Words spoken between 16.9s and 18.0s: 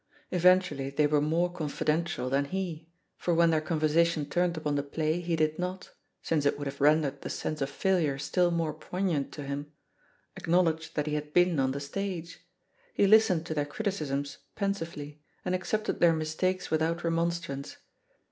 re monstrance.